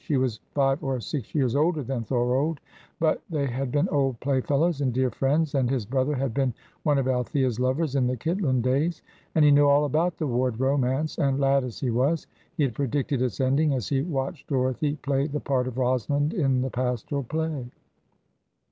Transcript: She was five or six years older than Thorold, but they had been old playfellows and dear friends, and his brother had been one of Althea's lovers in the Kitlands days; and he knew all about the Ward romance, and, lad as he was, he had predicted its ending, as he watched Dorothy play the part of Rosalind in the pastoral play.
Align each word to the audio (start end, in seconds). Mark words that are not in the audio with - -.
She 0.03 0.17
was 0.17 0.39
five 0.55 0.83
or 0.83 0.99
six 0.99 1.35
years 1.35 1.55
older 1.55 1.83
than 1.83 2.01
Thorold, 2.03 2.59
but 2.99 3.21
they 3.29 3.45
had 3.45 3.71
been 3.71 3.87
old 3.89 4.19
playfellows 4.19 4.81
and 4.81 4.91
dear 4.91 5.11
friends, 5.11 5.53
and 5.53 5.69
his 5.69 5.85
brother 5.85 6.15
had 6.15 6.33
been 6.33 6.55
one 6.81 6.97
of 6.97 7.07
Althea's 7.07 7.59
lovers 7.59 7.95
in 7.95 8.07
the 8.07 8.17
Kitlands 8.17 8.63
days; 8.63 9.03
and 9.35 9.45
he 9.45 9.51
knew 9.51 9.69
all 9.69 9.85
about 9.85 10.17
the 10.17 10.25
Ward 10.25 10.59
romance, 10.59 11.19
and, 11.19 11.39
lad 11.39 11.63
as 11.63 11.79
he 11.79 11.91
was, 11.91 12.25
he 12.57 12.63
had 12.63 12.73
predicted 12.73 13.21
its 13.21 13.39
ending, 13.39 13.75
as 13.75 13.89
he 13.89 14.01
watched 14.01 14.47
Dorothy 14.47 14.95
play 15.03 15.27
the 15.27 15.39
part 15.39 15.67
of 15.67 15.77
Rosalind 15.77 16.33
in 16.33 16.63
the 16.63 16.71
pastoral 16.71 17.21
play. 17.21 17.69